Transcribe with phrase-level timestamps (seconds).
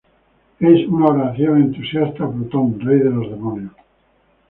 [0.59, 3.73] Es ""una oración entusiasta a Plutón, rey de los demonios"".